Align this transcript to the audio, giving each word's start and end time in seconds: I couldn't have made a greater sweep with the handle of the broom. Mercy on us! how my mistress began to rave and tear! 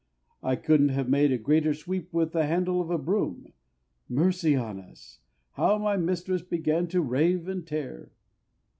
I 0.41 0.55
couldn't 0.55 0.89
have 0.89 1.07
made 1.07 1.31
a 1.31 1.37
greater 1.37 1.75
sweep 1.75 2.11
with 2.11 2.31
the 2.31 2.47
handle 2.47 2.81
of 2.81 2.87
the 2.87 2.97
broom. 2.97 3.53
Mercy 4.09 4.55
on 4.55 4.79
us! 4.79 5.19
how 5.51 5.77
my 5.77 5.95
mistress 5.95 6.41
began 6.41 6.87
to 6.87 7.03
rave 7.03 7.47
and 7.47 7.67
tear! 7.67 8.11